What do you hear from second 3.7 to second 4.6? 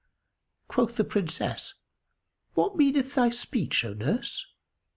O nurse?"